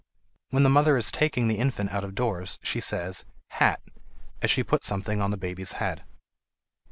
When 0.49 0.63
the 0.63 0.69
mother 0.71 0.97
is 0.97 1.11
taking 1.11 1.47
the 1.47 1.59
infant 1.59 1.91
out 1.91 2.03
of 2.03 2.15
doors, 2.15 2.57
she 2.63 2.79
says 2.79 3.23
"hat" 3.49 3.83
as 4.41 4.49
she 4.49 4.63
puts 4.63 4.87
something 4.87 5.21
on 5.21 5.29
the 5.29 5.37
baby's 5.37 5.73
head. 5.73 6.03